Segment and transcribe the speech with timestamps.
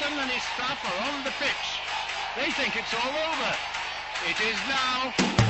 [0.00, 1.80] And his staff are on the pitch.
[2.34, 3.56] They think it's all over.
[4.26, 5.41] It is now.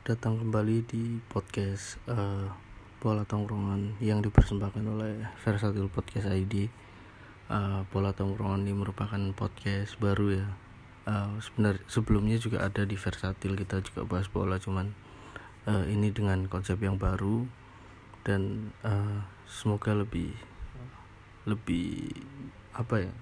[0.00, 2.48] Datang kembali di podcast eh,
[3.04, 6.72] Bola Tongkrongan yang dipersembahkan oleh Versatil Podcast ID.
[7.52, 10.48] Eh, Bola Tongkrongan ini merupakan podcast baru ya.
[11.04, 14.96] Eh, sebenarnya sebelumnya juga ada di Versatil kita juga bahas bola cuman
[15.68, 17.44] eh, ini dengan konsep yang baru
[18.24, 20.32] dan eh, semoga lebih
[21.44, 22.08] lebih
[22.72, 23.12] apa ya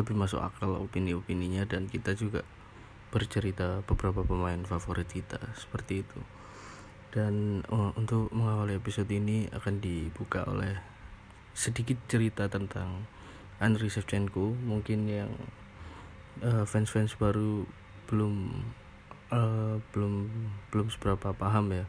[0.00, 2.40] lebih masuk akal opini-opininya dan kita juga
[3.10, 6.20] bercerita beberapa pemain favorit kita seperti itu.
[7.14, 10.76] Dan eh, untuk mengawali episode ini akan dibuka oleh
[11.56, 13.08] sedikit cerita tentang
[13.62, 14.52] Andriy Shevchenko.
[14.52, 15.32] Mungkin yang
[16.44, 17.64] eh, fans-fans baru
[18.06, 18.34] belum
[19.32, 20.14] eh, belum
[20.70, 21.86] belum seberapa paham ya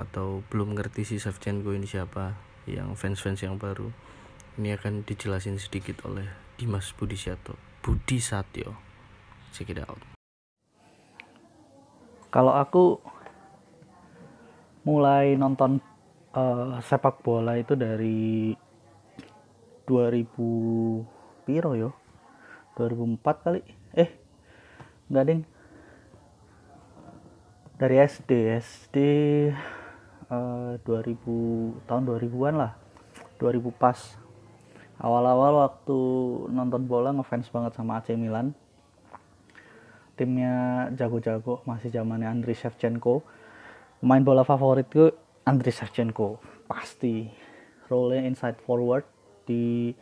[0.00, 2.34] atau belum ngerti si Shevchenko ini siapa
[2.64, 3.92] yang fans-fans yang baru
[4.56, 8.76] ini akan dijelasin sedikit oleh Dimas Budi Satyo Budi Satyo
[9.52, 10.11] check it out
[12.32, 12.96] Kalau aku
[14.88, 15.84] mulai nonton
[16.32, 18.56] eh, sepak bola itu dari
[19.84, 21.92] 2000 piro yo?
[22.80, 23.60] 2004 kali.
[23.92, 24.08] Eh,
[25.12, 25.40] enggak ding.
[27.76, 28.30] Dari SD,
[28.64, 28.96] SD
[30.32, 32.72] eh, 2000 tahun 2000-an lah.
[33.36, 34.00] 2000 pas.
[35.04, 35.98] Awal-awal waktu
[36.48, 38.56] nonton bola ngefans banget sama AC Milan
[40.14, 43.24] timnya jago-jago masih zamannya Andriy Shevchenko.
[44.02, 45.12] Pemain bola favoritku
[45.48, 46.38] Andriy Shevchenko.
[46.68, 47.28] Pasti.
[47.88, 49.04] Role inside forward
[49.44, 49.92] di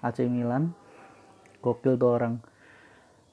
[0.00, 0.72] AC Milan.
[1.60, 2.34] Gokil tuh orang.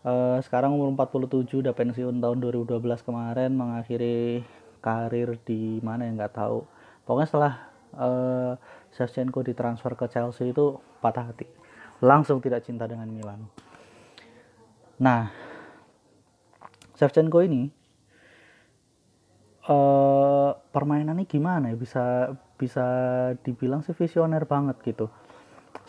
[0.02, 4.42] Eh, sekarang umur 47 udah pensiun tahun 2012 kemarin mengakhiri
[4.82, 6.66] karir di mana ya nggak tahu.
[7.06, 7.54] Pokoknya setelah
[8.02, 8.54] eh,
[8.98, 11.46] Shevchenko ditransfer ke Chelsea itu patah hati.
[12.02, 13.46] Langsung tidak cinta dengan Milan.
[14.98, 15.51] Nah
[17.02, 17.74] Shevchenko ini
[19.66, 21.76] eh permainannya gimana ya?
[21.82, 22.30] Bisa
[22.62, 22.86] bisa
[23.42, 25.10] dibilang sih visioner banget gitu.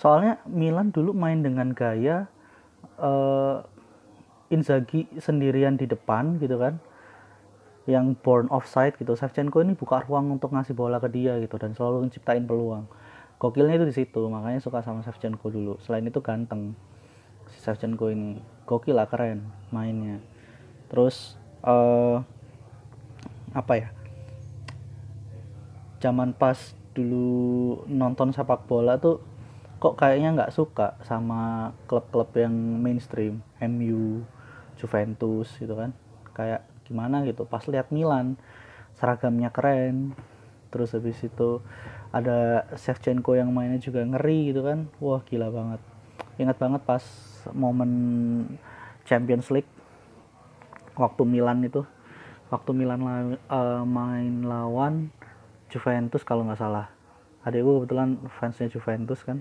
[0.01, 2.33] Soalnya Milan dulu main dengan gaya
[2.97, 3.59] eh
[4.53, 6.81] Inzaghi sendirian di depan gitu kan
[7.85, 9.13] yang born offside gitu.
[9.13, 12.89] Shevchenko ini buka ruang untuk ngasih bola ke dia gitu dan selalu menciptain peluang.
[13.37, 15.77] Gokilnya itu di situ makanya suka sama Shevchenko dulu.
[15.85, 16.73] Selain itu ganteng
[17.53, 18.41] si Shevchenko ini.
[18.65, 20.21] Gokil lah keren mainnya
[20.93, 22.21] terus eh
[23.57, 23.89] apa ya?
[26.05, 29.25] Zaman pas dulu nonton sepak bola tuh
[29.81, 34.23] kok kayaknya nggak suka sama klub-klub yang mainstream MU
[34.77, 35.97] Juventus gitu kan.
[36.37, 38.37] Kayak gimana gitu pas lihat Milan
[39.01, 40.13] seragamnya keren.
[40.73, 41.61] Terus habis itu
[42.13, 44.89] ada Shevchenko yang mainnya juga ngeri gitu kan.
[45.01, 45.81] Wah gila banget.
[46.37, 47.05] Ingat banget pas
[47.53, 47.93] momen
[49.09, 49.82] Champions League
[50.97, 51.85] waktu Milan itu.
[52.53, 55.09] Waktu Milan la- eh, main lawan
[55.73, 56.93] Juventus kalau nggak salah.
[57.43, 59.41] Adikku kebetulan fansnya Juventus kan.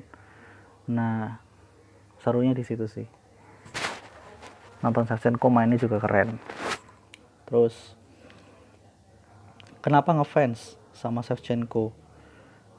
[0.87, 1.43] Nah
[2.23, 3.07] serunya di situ sih.
[4.81, 6.39] Nonton Shevchenko mainnya juga keren.
[7.45, 7.93] Terus
[9.83, 11.91] kenapa ngefans sama Shevchenko?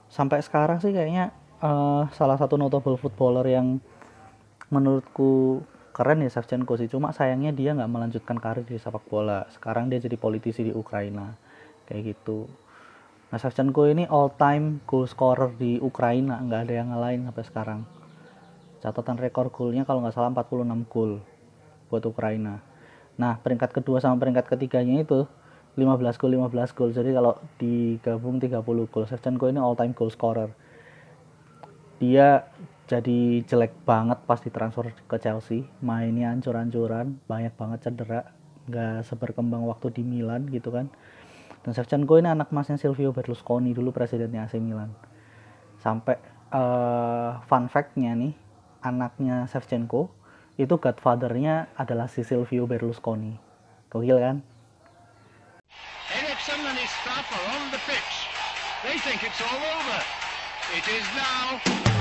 [0.08, 1.30] Sampai sekarang sih kayaknya
[1.60, 3.78] eh, salah satu notable footballer yang
[4.72, 5.60] menurutku
[5.92, 6.88] keren ya Shevchenko sih.
[6.88, 9.44] Cuma sayangnya dia nggak melanjutkan karir di sepak bola.
[9.52, 11.36] Sekarang dia jadi politisi di Ukraina.
[11.84, 12.48] Kayak gitu.
[13.28, 16.40] Nah Shevchenko ini all time goal scorer di Ukraina.
[16.40, 17.80] Nggak ada yang ngalahin sampai sekarang.
[18.82, 21.22] Catatan rekor golnya kalau nggak salah 46 gol
[21.92, 22.64] buat Ukraina.
[23.20, 25.28] Nah peringkat kedua sama peringkat ketiganya itu
[25.76, 26.90] 15 gol 15 gol.
[26.90, 30.71] Jadi kalau digabung 30 gol Shevchenko ini all time goal scorer
[32.02, 32.50] dia
[32.90, 38.26] jadi jelek banget pas ditransfer ke Chelsea mainnya ancur-ancuran banyak banget cedera
[38.66, 40.90] nggak seberkembang waktu di Milan gitu kan
[41.62, 44.90] dan Shevchenko ini anak masnya Silvio Berlusconi dulu presidennya AC Milan
[45.78, 46.18] sampai
[46.50, 48.34] eh, fun fact-nya nih
[48.82, 50.10] anaknya Shevchenko
[50.58, 53.38] itu godfather-nya adalah si Silvio Berlusconi
[53.94, 54.42] gokil kan.
[58.82, 60.00] They think it's all over.
[60.74, 61.91] It is now.